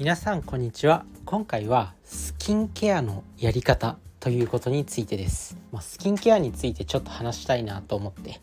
[0.00, 1.04] 皆さんこんにちは。
[1.26, 8.40] 今回はスキンケアのやり方ということについてです、まあ、スキンケアについてちょっと話したいなと思って。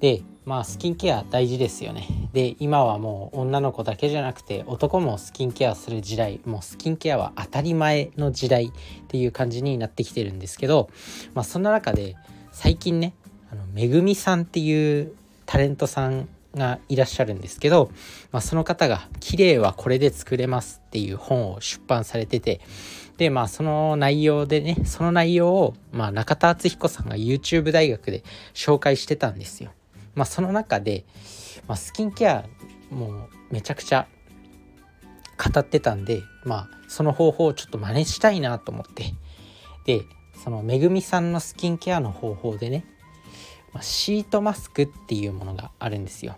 [0.00, 2.08] でまあスキンケア大事ですよね。
[2.32, 6.40] で今はもう女の子だけじゃなくて男もスキンケアする時代。
[6.46, 8.72] もうスキンケアは当たり前の時代っ
[9.08, 10.88] ていう感じになってきてるんですけど
[11.34, 12.16] まあそんな中で
[12.52, 13.12] 最近ね
[13.52, 15.12] あのめぐみさんっていう
[15.44, 17.90] タレントさんがいらっしゃるんですけど、
[18.32, 22.60] まあ、その方が「綺麗はこれで作れます」っていう本を出版されてて
[23.18, 28.24] でまあその内容でねその内容を、まあ、中田敦彦さんが YouTube 大学で
[28.54, 29.72] 紹介してたんですよ。
[30.14, 31.04] まあ、その中で、
[31.68, 32.44] まあ、スキンケア
[32.90, 34.08] もうめちゃくちゃ
[35.38, 39.14] 語ってたんで、まあ、その方法をちょっと真似したいなと思って
[39.86, 40.02] で
[40.42, 42.84] そのめぐみさんのスキンケアの方法でね
[43.72, 46.36] まあ、シートマスクっていうものがあるんですよ。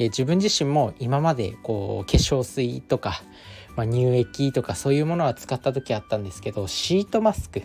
[0.00, 3.20] で自分自身も今までこう化粧水とか、
[3.76, 7.64] まあ、乳液とかそういうものは使った時あったんですけどシートマスク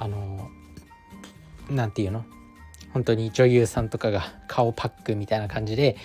[0.00, 0.50] あの
[1.70, 2.24] 何て言うの？
[2.92, 5.96] 本当に女優さんとかが顔パックみたいな感じで、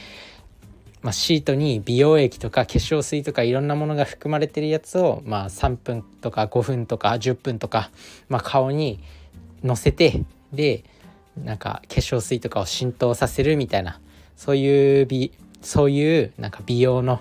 [1.02, 7.90] まあ、シートに美容液とか化粧水とかいろんなものが含まれてるやつを、まあ、3分とか5分とか10分とか、
[8.30, 9.00] まあ、顔に
[9.64, 10.84] のせてで
[11.36, 14.00] なんか化粧水とかを浸透させるみたいな
[14.36, 15.32] そういう美
[15.62, 17.20] そういうなんか美容の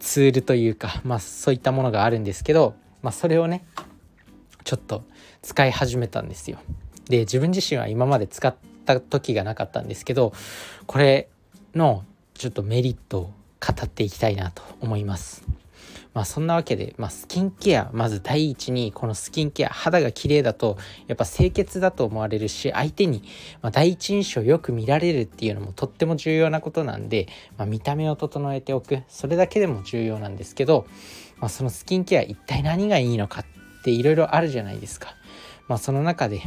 [0.00, 3.64] ツールというかまあそういったものがあるんですけど、まあ、それをね
[4.64, 5.04] ちょっと
[5.42, 6.58] 使い始めたんですよ。
[7.08, 8.54] で自分自身は今まで使っ
[8.86, 10.32] た時がなかったんですけど
[10.86, 11.28] これ
[11.74, 13.30] のちょっとメリットを語
[13.82, 15.63] っていきたいなと思います。
[16.14, 23.24] まあそんなわけで、まあ、スキンケアまず第一にこのスキンケア肌が綺麗だとやっぱ清潔だと思われるし相手に、
[23.60, 30.86] ま第一印象よく見られるっていうのもとっても重要なことなんで、まあ、見た目を整えておくそれだけでも重要なんですけど、
[31.38, 35.14] まあ、そのスキンケア一体何がいいのかっていろいろあるじゃないですか。
[35.66, 36.42] まあ、その中で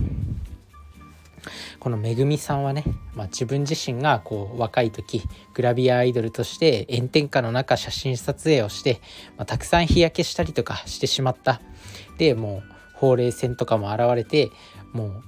[1.79, 2.83] このめぐみさんはね、
[3.13, 9.01] まあ、自分自身がこう若い時グラビアアイドルとして炎天下の中写真撮影をして、
[9.37, 11.61] まあ、たくさん日焼けしたりとかしてしまった
[12.17, 14.49] でもうほうれい線とかも現れて
[14.93, 15.23] もう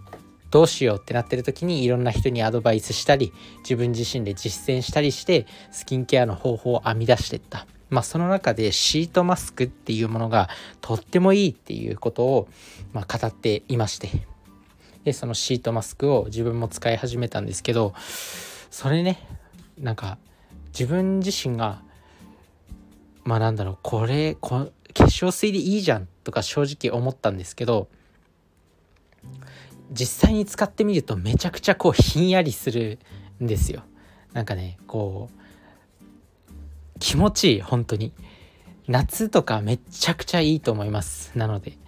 [0.52, 7.68] どうしようってなってる時にいろんな人にアドバイスしたり自分自身で実践したりしてスキンケアの方法を編み出していった。
[7.90, 10.50] まあ、その中でシートマスクっていうものが
[10.80, 12.48] とってもいいっていうことを、
[12.94, 14.10] まあ、語っていまして
[15.10, 17.96] でそのシートマスクを自分も使い始めたんですけど
[18.70, 19.20] それね
[19.80, 20.20] なんか
[20.68, 21.82] 自分自身が
[23.24, 27.88] まあなんだろうこれこ化粧水でいいじゃんとか正直思ったんですけど
[29.92, 33.00] 実際に使ってみるとめちゃくちゃこうひんやりする
[33.44, 33.82] んですよ。
[34.34, 38.14] なんかねこう気持ちいい本当に。
[38.88, 41.36] 夏とかめちゃくちゃいいと思います。
[41.36, 41.80] なので。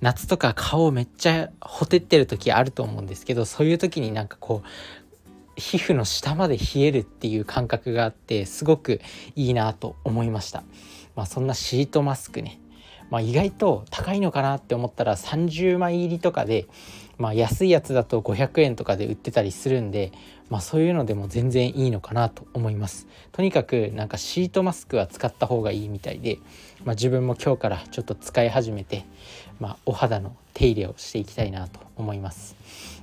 [0.00, 4.68] 夏とか顔めっちゃほてってる時あると思うんですけどそういう時になんかこう
[5.56, 9.00] 皮膚の下まで冷えるっていう感覚があってすごく
[9.36, 10.64] いいなと思いました。
[11.14, 12.58] まあ、そんなシートマスクね、
[13.10, 16.66] まあ、意外と高いのかなって思ったら30枚入りとかで、
[17.18, 20.12] まあ、安いやつだと500円とかで売ってたりするんで、
[20.50, 23.06] まあ、そういうのでも全然いいのかなと思います。
[23.32, 26.38] とにかくなんかシートマスクは使った方がいいみたいで、
[26.84, 29.04] まあ、自分も今日からちょっと使い始めて、
[29.60, 32.56] まあ、お肌の手入れをしていきたいなと思います、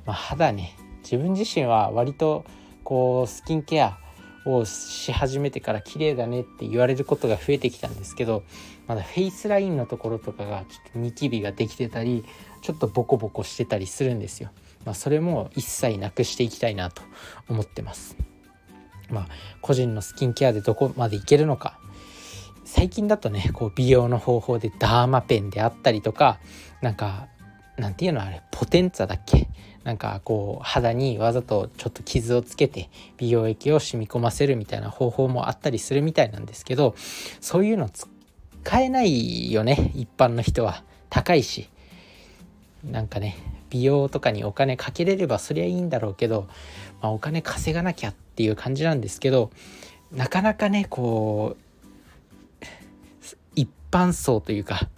[0.06, 2.46] まあ、肌ね自分自身は割と
[2.84, 3.98] こうスキンケア
[4.46, 8.44] をし始めてから綺麗だねって言われることが増えてきたんですけど
[8.88, 12.26] まだフェイスラインのところとかがちょっとニキビができてたり
[12.62, 14.50] ちょっとボコボコしてたりするんですよ。
[14.86, 17.04] まあ、それも一切なくしていきたいなと
[17.48, 18.18] 思ってます。
[19.12, 19.28] まあ、
[19.62, 21.80] 個人のスキンケアでどこまでいけるのか
[22.64, 26.40] 最近だとねこう美容の方法でダーマペンであったりとか
[26.82, 27.28] なんか
[27.78, 29.50] なんていうのあれポテンツァだっけ？
[29.84, 36.94] なんかこう肌にわざとちょっと傷をつけて美容液を染み込ませるみたいな方法もあったりするみたいなんですけど
[37.40, 41.70] そういうの使えないよね一般の人は高いし。
[42.84, 43.38] なんかね
[43.70, 46.48] 美容とかにお金かけれればそりゃいいんだろうけど、
[47.02, 49.52] まあ、お金稼がなきゃっていう感じなんですけど
[50.12, 52.66] なかなかねこう
[53.56, 54.90] 一般層というか、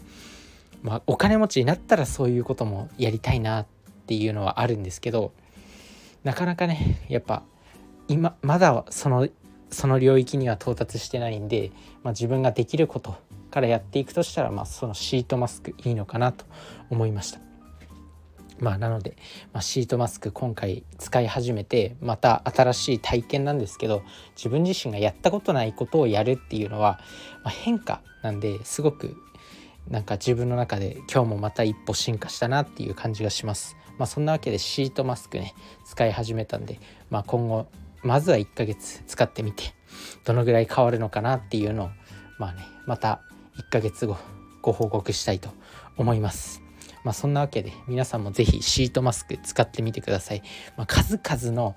[0.81, 3.65] まあ、お金持ちになったらそういうこともやりたいなっ
[4.05, 5.33] ていうのはあるんですけど
[6.23, 7.43] なかなかねやっぱ
[8.07, 9.27] 今まだその
[9.69, 11.71] その領域には到達してないんで、
[12.03, 13.15] まあ、自分ができること
[13.49, 16.45] からやっていくとしたら、まあ、そのシートマスクいいのかなと
[16.89, 17.39] 思いました。
[18.59, 19.17] まあなので、
[19.51, 24.03] まあ、シートマスク今回使い始めてまた新しい体験なんですけど
[24.35, 26.99] 自分自身がやったことないことをやるっていうのは、
[27.43, 29.17] まあ、変化なんですごく
[29.89, 33.75] なんか自分の中で今日もまた一歩進化したなっていう感じがします。
[33.97, 35.53] まあ、そんなわけでシートマスクね
[35.85, 36.79] 使い始めたんで、
[37.09, 37.67] まあ、今後
[38.03, 39.73] まずは1ヶ月使ってみて
[40.25, 41.89] どのぐらい変わるのかなっていうのを
[42.39, 43.21] まあねまた
[43.57, 44.17] 1ヶ月後
[44.61, 45.49] ご報告したいと
[45.97, 46.61] 思います。
[47.03, 50.41] まあ、そんなわけで皆さんも是非シートマスク使ってみてください。
[50.77, 51.75] まあ、数々の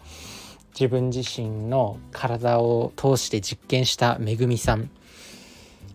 [0.79, 4.91] 自分自身の体を通して実験しためぐみさん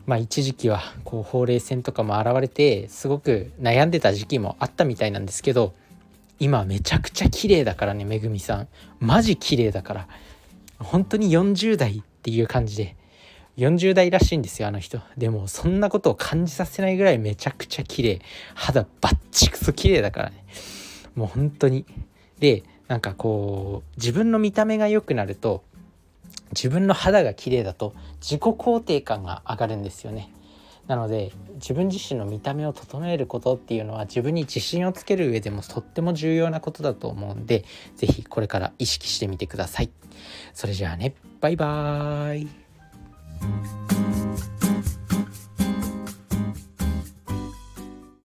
[0.07, 5.73] まあ一時期はこうほうれい線とかも現れてすごく悩んでた時期もあったみたいなんですけど
[6.41, 8.67] 今めちゃくちゃ綺麗だからねめぐみさん。
[8.99, 10.07] マジ綺麗だから。
[10.79, 12.95] 本当に40代っていう感じで。
[13.57, 14.99] 40代らしいんですよあの人。
[15.15, 18.21] でもそんなことを感じさせないぐらいめちゃくちゃ綺麗。
[18.55, 20.43] 肌バッチクソ綺麗だからね。
[21.13, 21.85] もう本当に。
[22.39, 25.63] でなんかこう自分の見た目が良くなると
[26.53, 30.33] 自分の肌が綺麗だと自己肯定感が上がるんですよね。
[30.91, 37.63] なので自分自身の見た目を整えることっていうのは自分に自信をつける上でもとっても重要なことだと思うんで
[37.95, 39.89] 是非これから意識してみてください。
[40.53, 41.15] それじゃあね。
[41.39, 43.80] バイバーイ。